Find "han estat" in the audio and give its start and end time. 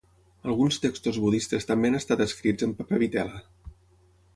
1.93-2.27